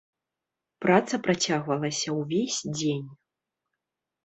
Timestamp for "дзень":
2.77-3.07